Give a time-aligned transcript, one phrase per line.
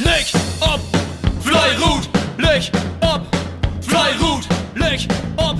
[0.00, 0.26] Leg
[0.60, 0.80] ob,
[1.40, 2.68] Fleirut, leg
[3.00, 3.22] ob,
[3.80, 5.56] Fleirut, leg ob,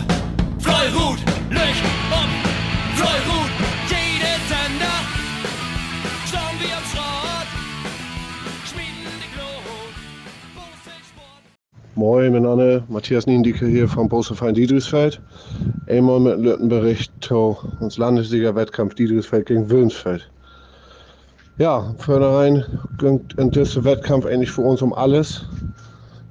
[0.59, 1.19] Fleirut,
[1.51, 1.75] leg
[2.11, 2.31] ob,
[2.97, 3.51] Fleirut.
[3.89, 4.99] Jede Sender,
[6.27, 7.49] schauen wir am Schrott,
[8.67, 9.95] schmieden die Glut,
[11.95, 15.23] Moin miteinander, Matthias Niendicke hier vom Bosefein Diedrichsfeld.
[15.87, 20.29] Einmal mit Lüttenbericht zu uns Landesliga-Wettkampf Diedrichsfeld gegen Wilmsfeld.
[21.57, 22.65] Ja, vornherein
[22.99, 25.45] ging in diesem Wettkampf eigentlich für uns um alles.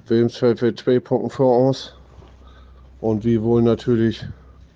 [0.07, 1.93] Wilmsfeld wird zwei Punkte vor uns.
[2.99, 4.27] Und wir wollen natürlich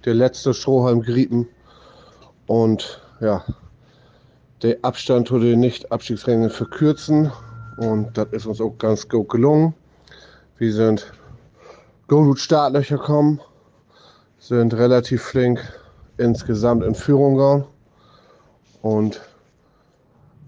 [0.05, 1.49] der letzte Strohhalm griepen.
[2.45, 3.43] Und ja,
[4.63, 7.29] den Abstand zu den Nicht-Abstiegsrängen verkürzen.
[7.75, 9.73] Und das ist uns auch ganz gut gelungen.
[10.59, 11.11] Wir sind
[12.07, 13.41] gut Startlöcher gekommen,
[14.39, 15.59] sind relativ flink
[16.15, 17.65] insgesamt in Führung gegangen.
[18.81, 19.19] Und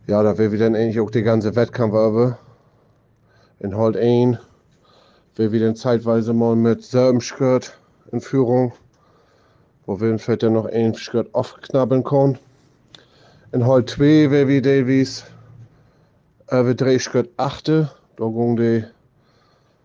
[0.10, 2.40] ja, da wir dann eigentlich auch die ganze Wettkampf über.
[3.60, 4.40] In Holt 1
[5.36, 7.78] will wir dann zeitweise mal mit selben Skirt
[8.12, 8.74] in Führung,
[9.86, 12.40] wo Wilmsfeld dann noch ein Skirt aufknabbeln kann.
[13.52, 15.26] In Holt 2 will wir Davies
[16.48, 17.92] über drei Skirt achte.
[18.16, 18.86] Da gehen die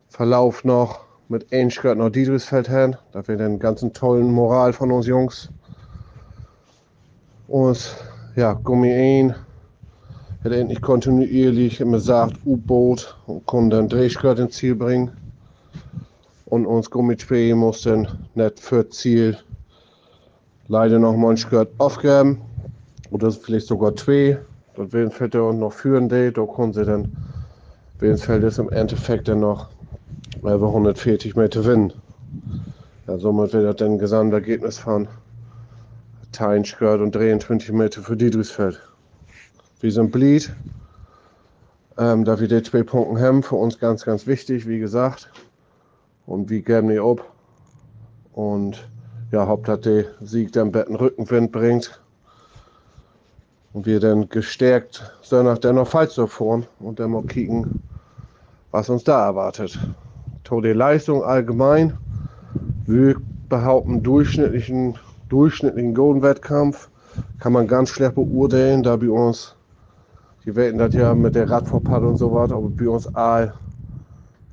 [0.09, 2.97] Verlauf noch mit ein Skirt nach Diedrichsfeld hin.
[3.13, 5.51] Da wir den ganzen tollen Moral von uns Jungs.
[7.47, 7.95] Und
[8.37, 9.35] ja, Gummi 1
[10.45, 15.11] hat endlich kontinuierlich immer gesagt, U-Boot und konnte dann Drehskirt ins Ziel bringen.
[16.45, 19.39] Und uns Gummi 2 muss dann nicht für Ziel
[20.69, 22.43] leider noch mal ein Skirt aufgeben.
[23.11, 24.39] Oder vielleicht sogar zwei.
[24.77, 27.17] Das Willenfeld und noch führen, da konnten sie dann
[28.01, 29.69] Willenfeld ist im Endeffekt dann noch
[30.41, 31.93] über 140 Meter gewinnen.
[33.07, 35.09] Ja, somit wird das dann Gesamtergebnis von
[36.33, 38.81] Teinskirt und 23 Meter für Diedrichsfeld.
[39.85, 40.51] Wir sind blied,
[41.99, 45.31] ähm, da wir die zwei Punkte haben, für uns ganz, ganz wichtig, wie gesagt.
[46.25, 47.23] Und wir geben die ab.
[48.33, 48.89] Und
[49.31, 52.01] ja, Hauptsache der Sieg dann betten Rückenwind bringt.
[53.75, 57.83] Und wir dann gestärkt danach dennoch falsch so fahren und dann mal kicken,
[58.71, 59.79] was uns da erwartet.
[60.45, 61.99] Tode Leistung allgemein.
[62.87, 63.17] Wir
[63.51, 66.89] behaupten durchschnittlichen, durchschnittlichen Golden-Wettkampf.
[67.39, 69.55] Kann man ganz schlecht beurteilen, da bei uns,
[70.45, 73.55] die wetten das ja mit der Radvorpart und so weiter, aber bei uns all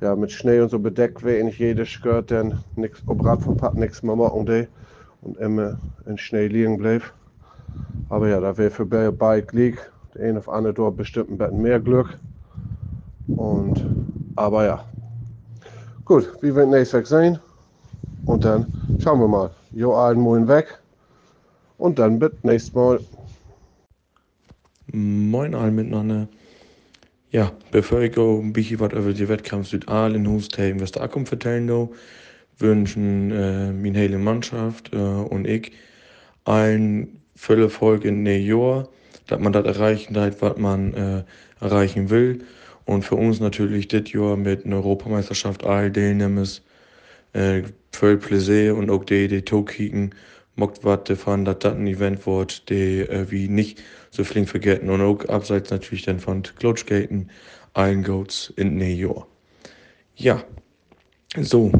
[0.00, 4.02] ja, mit Schnee und so bedeckt wäre nicht jedes Skirt, denn nix, ob Radvorpart nichts
[4.02, 4.66] mehr machen die
[5.22, 7.12] und immer in Schnee liegen bleibt.
[8.08, 9.78] Aber ja, da wäre für Bike League
[10.14, 12.18] der eine auf andere dort bestimmt ein bisschen mehr Glück.
[13.28, 13.84] Und
[14.36, 14.84] aber ja,
[16.04, 17.38] Gut, wir werden nächstes Weg sein.
[18.26, 18.66] Und dann
[18.98, 19.50] schauen wir mal.
[19.70, 20.78] Jo, allen Moin weg.
[21.78, 23.00] Und dann bis nächstes Mal.
[24.94, 26.28] Moin allen miteinander.
[27.30, 31.66] Ja, bevor ich ein bisschen was über die Wettkampf Südal in Hustay in Westerakum vertellen
[31.66, 31.94] do,
[32.58, 35.72] wünschen äh, meine hele Mannschaft äh, und ich
[36.44, 38.86] allen viel Erfolg in dem Jahr,
[39.28, 41.24] dass man das erreichen hat, was man äh,
[41.60, 42.44] erreichen will.
[42.84, 46.60] Und für uns natürlich das Jahr mit einer Europameisterschaft all Teilnehmers
[47.32, 50.14] äh, voll Plaisir und auch die, die Tokiken
[50.56, 54.90] mockt was davon, dass das ein Event wird, die äh, wie nicht so flink vergessen
[54.90, 57.30] und auch abseits natürlich dann von Klotschgaten
[57.74, 59.26] allen Goats in dem Jahr.
[60.16, 60.44] Ja,
[61.40, 61.72] so.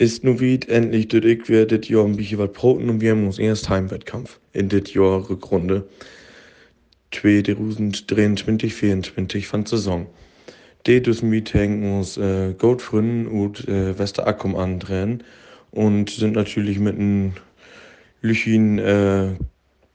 [0.00, 3.10] Ist nun wie endlich, dass ich wir das Jahr ein bisschen was broten und wir
[3.10, 5.88] haben uns erst Heimwettkampf in das Jahr Rückrunde.
[7.10, 10.06] 2023, 24 von Saison.
[10.86, 15.24] Det Meeting uns äh, Goldfründen und äh, Westerakum andrehen
[15.72, 17.32] und sind natürlich mit einem
[18.20, 19.34] Lüchin äh,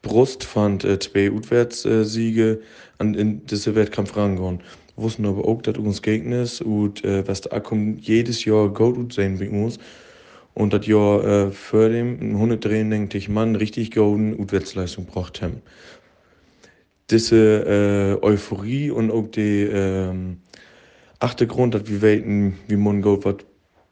[0.02, 2.62] Brust fand äh, zwei Utwärtssiege
[2.98, 4.62] an in diese Wettkampf rangegangen.
[4.96, 9.80] Wussten aber auch, dass uns Gegner und äh, Westerakum jedes Jahr Gold sehen wie uns.
[10.54, 15.62] Und das Jahr äh, vor dem 100 Drehen, denke Mann, richtig golden Utwärtsleistung braucht haben
[17.10, 20.14] diese äh, Euphorie und auch die äh,
[21.20, 23.38] Achtergrund, dass wir wollten, wie man Gold was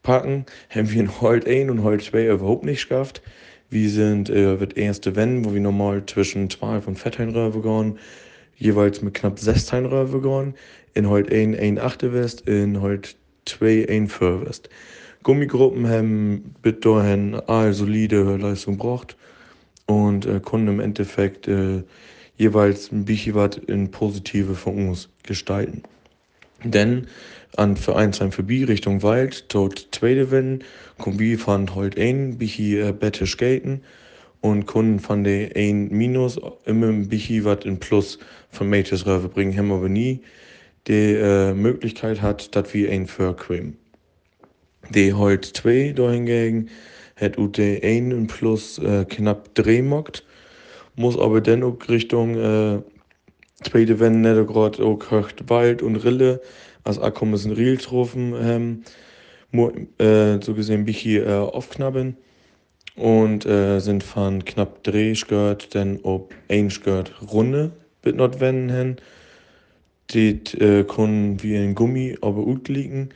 [0.02, 3.22] packen, haben wir in Holt 1 und Holt 2 überhaupt nicht geschafft.
[3.72, 8.00] Wir sind äh, das erste Wenn, wo wir normal zwischen 12 und 14 Röwe gehen,
[8.58, 10.54] jeweils mit knapp 16 Röwe gehen.
[10.94, 13.16] In Holt 1 ein 8 West, in Holt
[13.46, 14.70] 2 ein 4 West.
[15.24, 19.16] Gummigruppen haben bis dahin eine solide Leistung gebracht
[19.86, 21.84] und äh, konnten im Endeffekt äh,
[22.36, 25.84] jeweils ein bisschen was in positive von uns gestalten.
[26.66, 27.08] Denn
[27.58, 30.64] an Vereinsheim für B Richtung Wald, dort zweite Win,
[30.98, 33.82] Kombi fand heute ein bisschen äh, bette skaten
[34.42, 38.20] und Kunden von der ein Minus immer ein bisschen was in Plus
[38.50, 40.22] von Mates Röwe bringen, haben aber nie
[40.88, 43.78] die äh, Möglichkeit hat, dass wir ein verquem.
[44.90, 46.70] Die halt 2 dahingegen
[47.16, 50.26] hat UT 1 und plus äh, knapp 3 mockt,
[50.96, 52.82] muss aber dann auch Richtung äh,
[53.64, 56.42] zweite Wende gerade auch höcht Wald und Rille,
[56.84, 58.84] als Akkom ist ein Riel getroffen, ähm,
[59.98, 62.18] äh, so gesehen bin ich hier äh, aufknappen
[62.96, 67.72] und äh, sind von knapp 3 Skirt dann ob 1 Skirt Runde
[68.04, 68.96] mit notwendig hin.
[70.14, 73.10] Det äh, können wie ein Gummi aber gut liegen.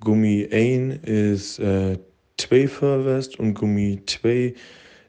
[0.00, 1.98] Gummi 1 ist äh,
[2.38, 4.54] 2 verwest und Gummi 2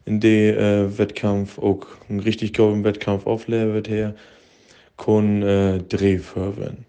[0.05, 4.15] in der äh, Wettkampf auch ein richtig guten Wettkampf aufleeren wird
[4.97, 6.85] kann äh, 3 verwenden.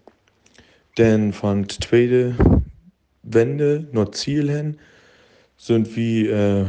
[0.97, 2.35] Denn von zweite
[3.23, 4.77] Wende noch Ziel hin
[5.57, 6.65] sind wie äh,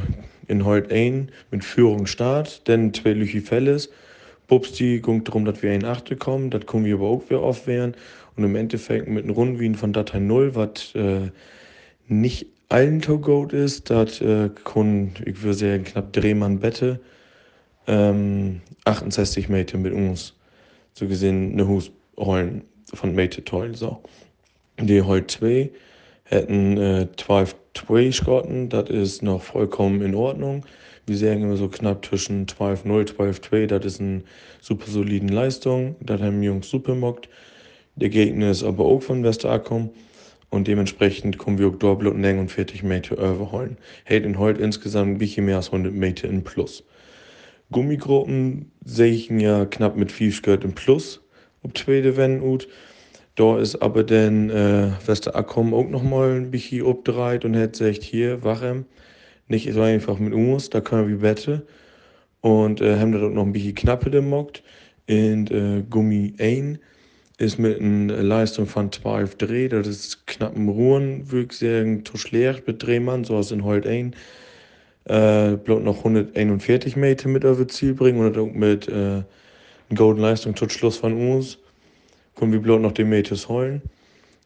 [0.47, 3.91] in Holt 1 mit Führung Start, denn zwei Lüchi Felles
[4.47, 7.94] Bubsti ging darum, dass wir in Achte kommen, das können wir aber auch wieder aufwehren.
[8.37, 11.31] Und im Endeffekt mit einem Rundwien von Datei 0, was äh,
[12.09, 17.00] nicht allen to ist, das äh, kann, ich würde sagen, knapp Drehmann Bette,
[17.87, 20.35] ähm, 68 Meter mit uns,
[20.93, 22.62] so gesehen, eine Hus holen
[22.94, 24.00] von Meter toll, so.
[24.81, 25.70] Die Holt 2
[26.25, 30.64] hätten äh, 12 2 Schotten, das ist noch vollkommen in Ordnung.
[31.06, 33.67] Wir sagen immer so knapp zwischen 12-0, 12-2.
[33.67, 34.23] Das ist eine
[34.61, 35.96] super solide Leistung.
[36.00, 37.29] Das haben die Jungs super mockt.
[37.96, 39.90] Der Gegner ist aber auch von Westerakom.
[40.49, 43.76] Und dementsprechend kommen wir auch dort und 40 Meter überholen.
[44.05, 46.85] Hält in heute insgesamt wie mehr als 100 Meter in Plus.
[47.73, 51.24] Gummigruppen sehe ich ja knapp mit 5 Skirt im Plus.
[51.64, 52.69] Ob zweite wenn gut.
[53.34, 58.44] Da ist aber dann äh, Westerakom auch nochmal ein bisschen abgedreht und hat gesagt, hier,
[58.44, 58.84] Wachem
[59.49, 61.66] nicht so einfach mit uns, da können wir bette.
[62.40, 64.62] Und äh, haben da dort noch ein bisschen knappe gemockt.
[65.08, 66.78] Und äh, Gummi 1
[67.38, 72.05] ist mit einer Leistung von 12 Dreh, das ist knapp im Ruhen, würde ich sagen,
[72.05, 74.14] zu schlecht mit Drehmann, so als in Holt 1.
[75.06, 79.22] Äh, bloß noch 141 Meter mit auf Ziel bringen und auch mit äh,
[79.95, 81.59] golden Leistung zum Schluss von uns.
[82.37, 83.83] Können wir bloß noch den Meters holen.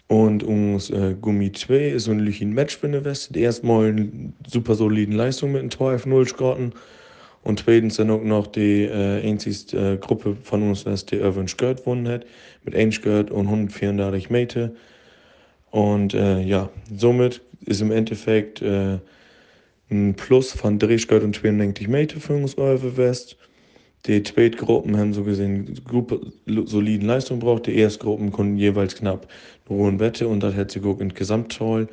[0.09, 3.39] Und uns äh, Gummi 2 ist so ein Lüchin Matchbinde-Weste.
[3.39, 6.73] Erstmal eine super solide Leistung mit einem Tor F0 Skorten.
[7.43, 11.47] Und zweitens dann auch noch die äh, einzige äh, Gruppe von uns, was die Irvin
[11.47, 12.25] Skirt gewonnen hat.
[12.65, 14.73] Mit 1 Skirt und 134 Meter.
[15.71, 18.99] Und äh, ja, somit ist im Endeffekt äh,
[19.91, 23.37] ein Plus von 3 Skirt und 92 Meter für uns Irvin West.
[24.09, 27.67] Die Zweitgruppen haben so gesehen super soliden Leistung braucht.
[27.67, 29.29] Die Erstgruppen konnten jeweils knapp
[29.69, 31.89] eine hohen Wette und das auch insgesamt toll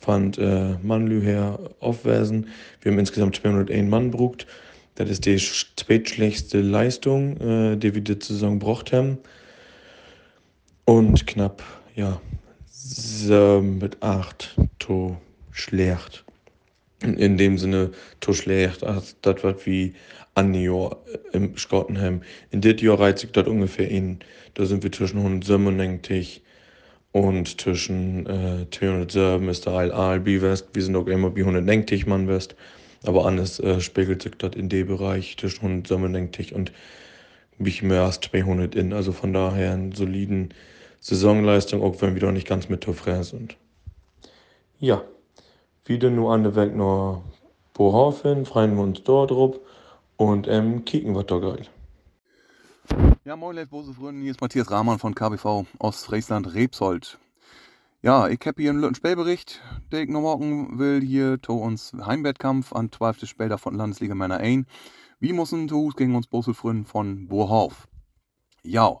[0.00, 2.48] fand äh, Mannlü her aufweisen.
[2.80, 4.46] Wir haben insgesamt 201 Mann brucht.
[4.94, 9.18] Das ist die zweitschlechteste Leistung, äh, die wir die Saison braucht haben.
[10.86, 11.62] Und knapp,
[11.94, 12.20] ja,
[13.60, 15.16] mit 8 to
[15.52, 16.24] schlecht.
[17.02, 19.94] In dem Sinne to schlecht, das was wie
[20.34, 20.98] an Jahr
[21.32, 22.22] äh, im Schottenheim.
[22.50, 24.20] In dit Jahr reizt sich das ungefähr in.
[24.54, 26.42] Da sind wir zwischen 197
[27.12, 30.68] und zwischen äh, 207 ist da all ALB West.
[30.72, 32.54] Wir sind auch immer bei 190 Mann West.
[33.04, 36.72] Aber anders äh, spiegelt sich das in dem Bereich zwischen 197 und
[37.58, 38.92] mich mehr als 200 in.
[38.92, 40.54] Also von daher eine soliden
[41.00, 43.56] Saisonleistung, auch wenn wir doch nicht ganz mit Toffrère sind.
[44.78, 45.02] Ja,
[45.90, 47.20] wieder nur an der Weg nach
[47.74, 49.58] Bohofen, freuen wir uns dort drauf
[50.16, 51.66] und ähm, kicken wir da geil.
[53.24, 57.18] Ja, moin, Leif Bose Freunde, hier ist Matthias Rahmann von KBV Ostfriesland Rebsold.
[58.02, 61.02] Ja, ich habe hier einen Spielbericht, den ich noch morgen will.
[61.02, 63.28] Hier to uns Heimwettkampf an 12.
[63.28, 64.66] Spieltag von Landesliga Männer 1.
[65.18, 67.88] Wie müssen to gegen uns Boselfreunden von Boerhof?
[68.62, 68.98] Ja,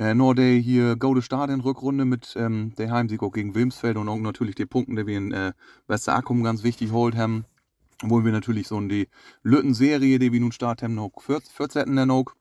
[0.00, 4.08] äh, der hier gute Start in Rückrunde mit ähm, der Heimsieg auch gegen Wilmsfeld und
[4.08, 5.52] auch natürlich die Punkte, die wir in äh,
[5.86, 7.44] Westerackum ganz wichtig holt haben
[8.02, 9.08] wo wir natürlich so in die
[9.42, 11.96] Lütten-Serie, die wir nun starten, noch 14.
[11.96, 12.34] der noch.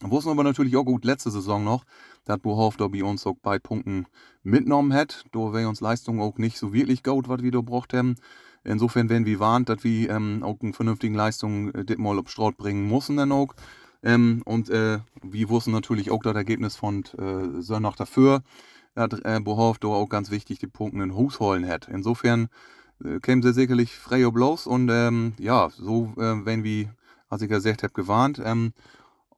[0.00, 1.84] Wussten aber natürlich auch gut letzte Saison noch,
[2.24, 4.06] dass Bohoff da bei uns auch bei Punkten
[4.42, 5.24] mitgenommen hat.
[5.32, 8.16] Da wäre uns Leistung auch nicht so wirklich gut, was wir da braucht haben.
[8.64, 12.56] Insofern werden wir warnt, dass wir ähm, auch eine vernünftige Leistung äh, mal auf Straut
[12.56, 13.54] bringen müssen dann auch.
[14.02, 18.42] Ähm, und äh, wir wussten natürlich auch das Ergebnis von äh, Sonnach dafür,
[18.94, 21.88] dass äh, Bohoff da auch ganz wichtig die Punkte in Hus holen hat.
[21.88, 22.48] Insofern
[23.04, 26.94] äh, kämen sie sicherlich frei bloß und ähm, ja, so äh, werden wir,
[27.28, 28.40] als ich gesagt habe, gewarnt.
[28.44, 28.72] Ähm,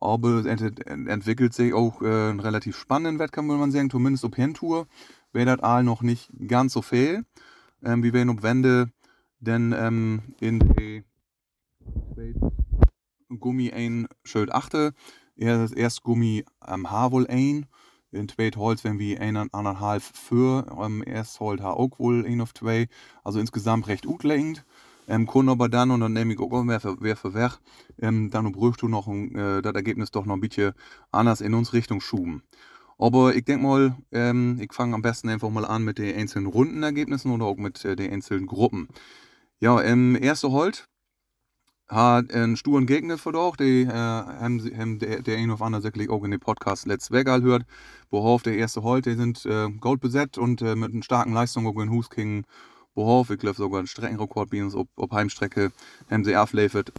[0.00, 4.35] aber ent entwickelt sich auch äh, einen relativ spannenden Wettkampf, würde man sagen, zumindest auf
[4.35, 4.87] Hintour.
[5.33, 7.25] Wäre das Aal noch nicht ganz so viel.
[7.83, 8.90] Ähm, wir werden ob Wende
[9.40, 11.04] denn ähm, in die
[13.28, 14.93] Gummi ein Schild achte.
[15.37, 17.66] Er erst Gummi am Haar wohl ein.
[18.12, 20.66] In zweit Holz wenn wir ein anderthalb für.
[20.81, 22.88] Ähm, erst Holt ha auch wohl ein auf zwei.
[23.25, 24.64] Also insgesamt recht gut lenkt.
[25.07, 27.59] Ähm, kann aber dann, und dann nehme ich auch wer für, wer für weg,
[28.00, 30.73] ähm, dann brauchst du noch äh, das Ergebnis doch noch ein bisschen
[31.12, 32.43] anders in uns Richtung schuben.
[32.97, 36.47] Aber ich denke mal, ähm, ich fange am besten einfach mal an mit den einzelnen
[36.47, 38.88] Rundenergebnissen oder auch mit äh, den einzelnen Gruppen.
[39.61, 40.88] Ja, im ersten Holt
[41.95, 46.25] hat einen sturen Gegner verdorcht, die äh, haben, haben der, der ein oder sicherlich auch
[46.25, 47.65] in dem Podcast Let's Vegas hört,
[48.11, 51.67] worauf der erste Holt, die sind äh, gold besetzt und äh, mit einer starken Leistung
[51.67, 52.45] auch in Hus King
[52.95, 55.73] worauf, ich glaube sogar einen Streckenrekord bei uns, ob, ob Heimstrecke,
[56.11, 56.93] haben sie aufläuft,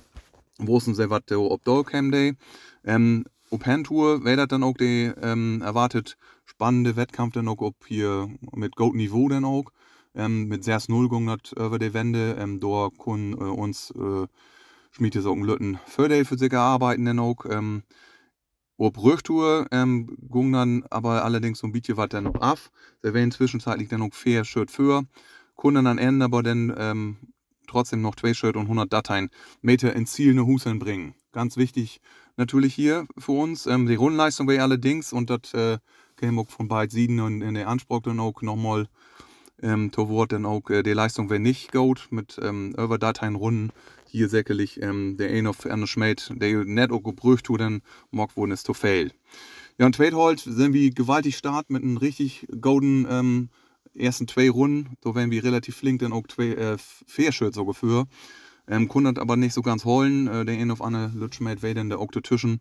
[0.58, 2.36] wussten sie, was der ob da käme.
[2.84, 6.18] Ähm, ob Handtour wäre das dann auch der ähm, erwartet?
[6.46, 9.66] Spannende Wettkampf dann auch, ob hier mit Goat Niveau dann auch,
[10.16, 14.28] ähm, mit 6-0 gegangen über die Wände, ähm, da können äh, uns äh,
[14.96, 17.84] schmiedet so Lütten Förder für sich arbeiten dann auch, ähm,
[18.78, 22.60] ob Rücktour ähm, ging dann aber allerdings so ein bisschen was dann noch ab.
[23.02, 25.04] Sie werden zwischenzeitlich dann auch fair Shirt für.
[25.56, 27.18] Kunden dann Ende aber dann ähm,
[27.68, 29.30] trotzdem noch zwei Shirt und 100 Dateien
[29.62, 31.14] Meter ins Ziel eine Huseln bringen.
[31.32, 32.00] Ganz wichtig
[32.38, 33.66] natürlich hier für uns.
[33.66, 35.78] Ähm, die Rundenleistung wäre allerdings, und das äh,
[36.16, 38.88] käme auch von beiden Seiten und in der Anspruch dann auch nochmal
[39.62, 43.72] ähm, Wort dann auch äh, die Leistung wäre nicht gut mit ähm, über Dateien Runden.
[44.16, 47.82] Hier sicherlich ähm, der ein auf andere Schmied, der nicht auch gebrücht tut, dann
[48.12, 49.12] mag wohl ist zu fail.
[49.78, 53.50] Ja, und Tweethold sind wir gewaltig start mit einem richtig golden ähm,
[53.94, 54.96] ersten zwei Runden.
[55.02, 58.08] Da werden wir relativ flink dann auch zwei äh, Fairshirts sogar für.
[58.70, 60.28] Ähm, konnte aber nicht so ganz holen.
[60.28, 62.60] Äh, der eine auf eine Lutschmate war dann der auch dazwischen,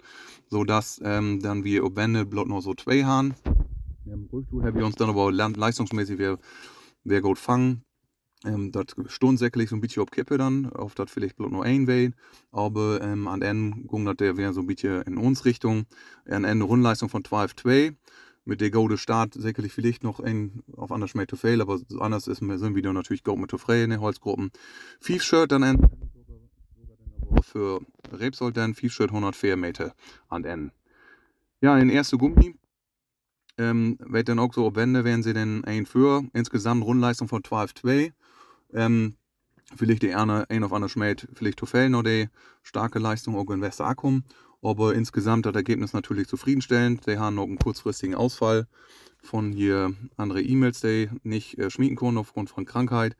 [0.50, 3.32] sodass ähm, dann wir ob Wände bloß noch so zwei haben.
[4.06, 6.36] Im Rücktour haben wir uns dann aber leistungsmäßig wer,
[7.04, 7.84] wer gut fangen.
[8.44, 11.62] Ähm, das stund säcklich so ein bisschen auf Kippe dann, auf das vielleicht bloß noch
[11.62, 12.12] ein Way.
[12.52, 15.86] Aber ähm, an Ende ging das der wieder so ein bisschen in uns Richtung.
[16.28, 17.94] An Ende Rundleistung von 12-2
[18.44, 22.26] mit der Go Start sicherlich vielleicht noch ein auf anders schmeckt to fail, aber anders
[22.26, 24.50] ist wir sind wieder natürlich Go mit to frei in den Holzgruppen.
[25.00, 25.90] Fief Shirt dann ein
[27.42, 27.80] für
[28.12, 29.94] Rebsoll dann Fief Shirt 104 Meter
[30.28, 30.72] an N.
[31.60, 32.54] Ja, in erste Gummi
[33.58, 37.42] ähm, wird dann auch so ob Wände werden sie dann ein für insgesamt Rundleistung von
[37.42, 38.12] 12,2.
[38.74, 39.16] Ähm,
[39.76, 42.28] vielleicht die eine ein auf andere schmäht, vielleicht to fail noch die
[42.62, 44.24] starke Leistung auch in Westerakum
[44.64, 47.06] aber insgesamt das Ergebnis natürlich zufriedenstellend.
[47.06, 48.66] Die haben noch einen kurzfristigen Ausfall
[49.22, 53.16] von hier andere E-Mails, die nicht äh, schmieden konnten aufgrund von Krankheit.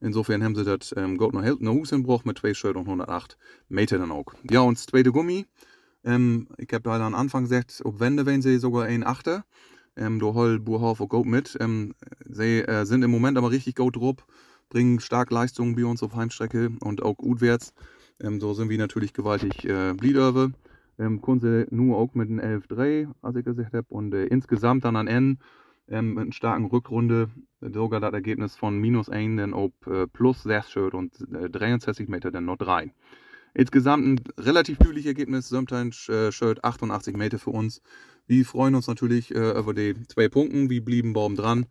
[0.00, 3.98] Insofern haben sie das ähm, Gold noch eine Husenbruch mit zwei Shirt und 108 Meter
[3.98, 4.26] dann auch.
[4.48, 5.46] Ja, und das zweite Gummi.
[6.04, 9.44] Ähm, ich habe da am Anfang gesagt, ob Wände wenn sie sogar ein Achter.
[9.96, 11.56] Ähm, du hol Burhoff und Gold mit.
[11.60, 11.94] Ähm,
[12.28, 14.16] sie äh, sind im Moment aber richtig gut drauf,
[14.74, 17.72] bringen stark Leistungen bei uns auf Heimstrecke und auch gutwärts.
[18.20, 20.52] Ähm, so sind wir natürlich gewaltig äh, Bliederwe
[20.98, 23.86] ähm, konnte nur auch mit einem 11-3, als ich gesagt habe.
[23.88, 25.38] Und äh, insgesamt dann an N
[25.88, 30.42] ähm, mit einer starken Rückrunde sogar das Ergebnis von minus 1 dann auf äh, plus
[30.42, 32.92] 6 Shirt und äh, 63 Meter dann noch 3.
[33.54, 37.80] Insgesamt ein relativ glückliches Ergebnis, sometimes äh, Shirt 88 Meter für uns.
[38.26, 40.68] Wir freuen uns natürlich äh, über die zwei Punkte.
[40.68, 41.66] Wir blieben Baum dran.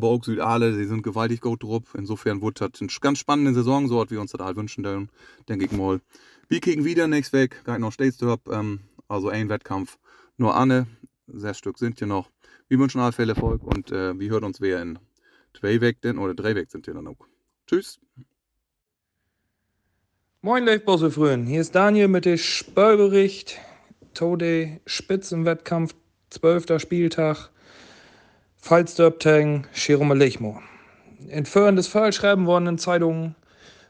[0.00, 1.94] Auch Südale, sie sind gewaltig gut drauf.
[1.96, 5.10] Insofern wird das eine ganz spannende Saison, so wie wir uns das halt wünschen,
[5.48, 6.00] denke ich mal.
[6.48, 8.18] Wir kriegen wieder nichts weg, geht noch stets
[8.50, 9.98] ähm, also ein Wettkampf.
[10.36, 10.86] Nur Anne,
[11.26, 12.30] sechs Stück sind hier noch.
[12.68, 14.98] Wir wünschen alle viel Erfolg und äh, wir hören uns wieder in
[15.58, 17.26] zwei weg denn, oder drei weg sind hier dann auch.
[17.66, 17.98] Tschüss.
[20.40, 23.58] Moin Leifbosse Frühen, hier ist Daniel mit dem Spöllbericht.
[24.14, 25.96] Tode Spitzenwettkampf,
[26.30, 26.80] 12.
[26.80, 27.50] Spieltag.
[28.56, 30.62] Falsdörptang, Cherume Lechmo.
[31.26, 33.34] Entfernt Fall schreiben worden in Zeitungen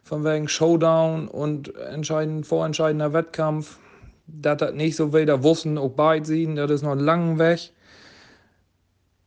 [0.02, 3.78] von wegen Showdown und entscheidend, vorentscheidender Wettkampf.
[4.26, 7.72] Das hat nicht so wieder wussten, auch beide sehen, das ist noch langer Weg.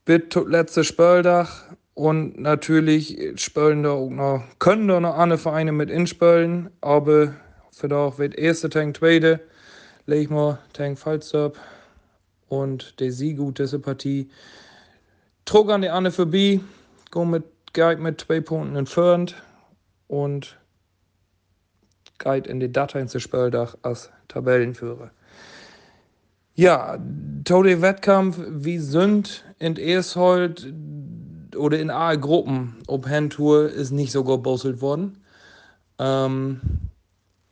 [0.05, 5.89] Bis letzte Spöldach und natürlich spölen da auch noch, können da noch andere Vereine mit
[5.89, 7.33] inspölen, aber
[7.71, 9.39] für da wird erste Tank, zweite,
[10.05, 11.57] leg ich mal Tank Falsterb
[12.48, 14.29] und der Sieg gut diese Partie.
[15.45, 16.60] Trug an die Anne vorbei,
[17.10, 17.43] go mit
[17.74, 19.36] Guide mit zwei Punkten entfernt
[20.07, 20.57] und
[22.19, 25.12] Guide in die Dateien zu Spöldach als Tabellenführer.
[26.53, 27.00] Ja,
[27.45, 30.67] Tode Wettkampf, wie sind in Ershold
[31.55, 35.17] oder in alle Gruppen ob Handtour ist nicht so gebosselt worden.
[36.00, 36.62] Ähm,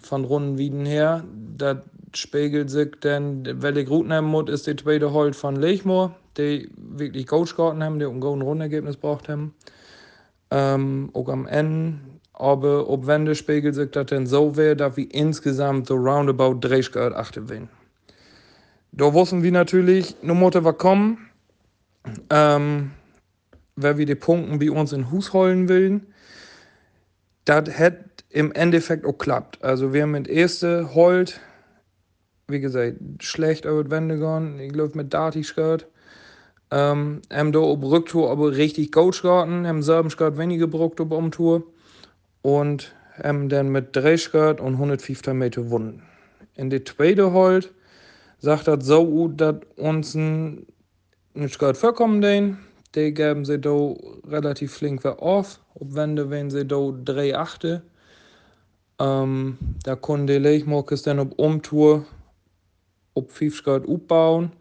[0.01, 1.23] von Rundenwieden her,
[1.57, 1.77] das
[2.13, 7.27] spiegelt sich denn, weil ich nehmen muss, ist die zweite Holt von Lechmoor, die wirklich
[7.27, 9.53] Coach gehalten haben, die ein gutes Rundenergebnis braucht haben.
[10.51, 11.99] Ähm, auch am Ende
[12.39, 16.93] aber ob Wende spiegelt sich das denn so wäre, dass wir insgesamt so roundabout 30
[16.93, 17.69] Grad achten werden.
[18.93, 21.17] Da wussten wir natürlich, no Mutter was kommen.
[22.29, 22.91] ähm,
[23.81, 26.01] wer wir die Punkten bei uns in Hus holen will,
[27.45, 29.63] das hätte im Endeffekt auch klappt.
[29.63, 31.39] Also wir haben mit erste Holt,
[32.47, 34.59] wie gesagt, schlecht über gegangen.
[34.59, 35.87] Ich glaube mit Dati skirt.
[36.71, 41.09] Ähm, haben da auf Rücktour aber richtig gut gehauen, haben selben Skirt weniger gebraucht auf
[41.09, 41.63] Umtour
[42.43, 42.93] und
[43.23, 46.03] haben dann mit 3 Skirt und 150 Meter gewonnen.
[46.55, 47.73] In der zweite Holt
[48.37, 50.67] sagt das so gut, dass uns ein,
[51.35, 52.59] ein Skirt vorkommen den.
[52.95, 53.93] Die geben sie da
[54.27, 55.59] relativ flink wieder auf.
[55.75, 57.83] Ob Wände, wenn sie da 3 achte.
[58.99, 62.05] Ähm, da können die Leichmokes dann auf Umtour,
[63.15, 64.51] 5 Skirt aufbauen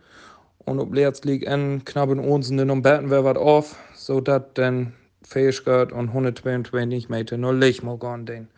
[0.68, 4.92] und ob Leerz liegt en knappen uns dann um beten wir was auf, sodass dann
[5.22, 8.48] Fähigkeit und 122 Meter nur Leichmok an den.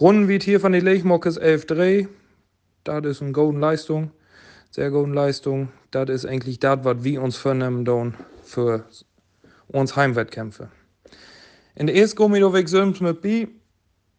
[0.00, 2.08] Runden wie hier von den Leichmokes 11 3,
[2.84, 4.10] das ist eine gute Leistung,
[4.70, 5.68] sehr gute Leistung.
[5.90, 8.84] Das ist eigentlich das, was wir uns vornehmen dann für
[9.72, 10.68] uns Heimwettkämpfe.
[11.74, 12.68] In der ersten Gummi da weg
[13.00, 13.48] mit B,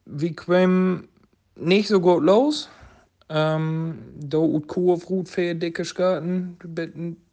[0.05, 1.07] wir kommen
[1.55, 2.69] nicht so gut los.
[3.29, 6.57] Ähm, da ut Kurve, Rut, Fähe, dicke Skaten,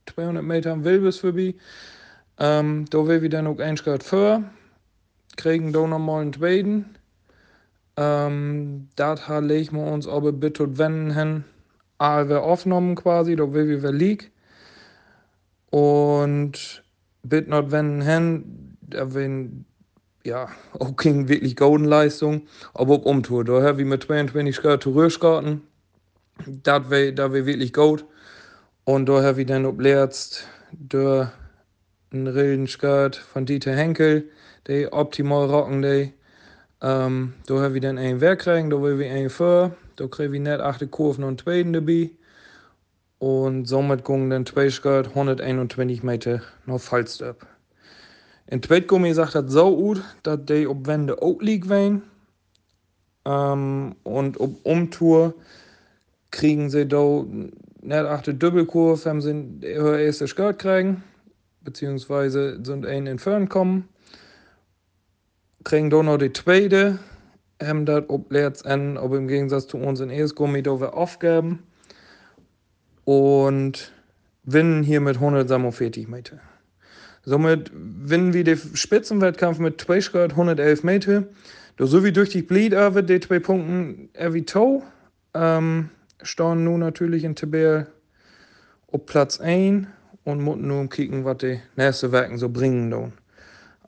[0.07, 1.55] 200 Meter am Wilbes vorbei.
[2.39, 4.43] Ähm, da will wir dann auch ein Skat für,
[5.37, 6.87] kriegen da nochmal einen zweiten.
[7.97, 11.45] Ähm, das legen wir uns aber bitte und wenden hin.
[11.99, 14.31] wir aufgenommen quasi, da will wir lieg.
[15.71, 16.80] Und
[17.23, 19.65] bitte not wenden hin, da wenn
[20.25, 20.49] ja,
[20.79, 22.43] auch keine wirklich golden Leistung,
[22.75, 25.63] aber ob Umtour, da haben wir mit 22 Skat zurückgeskaten.
[26.47, 28.05] Das wäre da wär wirklich gut.
[28.85, 31.29] Und da habe ich dann oblerzt durch
[32.13, 34.31] einen Rillen Skirt von Dieter Henkel,
[34.67, 36.09] der optimal rocken, der.
[36.83, 39.77] Ähm, da habe ich dann ein Werk kriegen, da will ich ein für.
[39.97, 42.11] Da kriege ich nicht achte Kurven und zweiten dabei.
[43.21, 47.47] Und somit gingen zwei Skirt 121 Meter nach Falsterb.
[48.47, 52.03] In Tweetgummi sagt das so gut, dass die ob Wände auch liegen wollen.
[53.27, 55.35] Ähm, und ob Umtour
[56.31, 57.23] kriegen sie da
[57.83, 61.05] net achter Doppelkurve haben sie ihr erste Skirt kriegen,
[61.61, 63.87] beziehungsweise sind ein entfernt kommen,
[65.63, 66.99] kriegen da noch die zweite,
[67.63, 71.65] haben das ob letztendlich, aber im Gegensatz zu uns in Gummi da wir aufgeben
[73.05, 73.93] und
[74.45, 76.41] winnen hier mit 147 Meter.
[77.23, 81.25] Somit winnen wir den Spitzenwettkampf mit zwei Skirt 111 Meter.
[81.79, 84.83] So wie durch die Bleed aber die zwei Punkte wie Toe.
[85.35, 85.91] Ähm,
[86.23, 87.87] stehen nun natürlich in Tabelle
[88.93, 89.87] auf Platz 1
[90.25, 92.91] und müssen nun kicken, was die nächsten Werken so bringen.
[92.91, 93.13] Dann.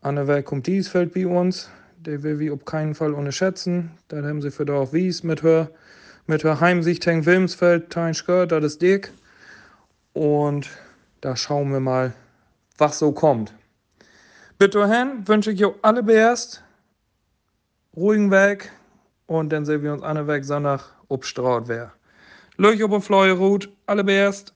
[0.00, 3.92] An Werk kommt dies Feld bei uns, der will wir auf keinen Fall unterschätzen.
[4.08, 5.70] Da haben sie für Dorf Wies mit her,
[6.26, 9.12] mit her Heimsicht Henk Wilmsfeld, Tein Skirt, das ist dick.
[10.12, 10.68] Und
[11.20, 12.12] da schauen wir mal,
[12.78, 13.54] was so kommt.
[14.58, 16.62] Bitte hin wünsche ich euch alle Best,
[17.96, 18.70] ruhigen Weg
[19.26, 21.92] und dann sehen wir uns der Weg Sonntag ob Straut wäre.
[22.56, 23.70] Leuk op een flooie route.
[23.84, 24.54] Allerbest.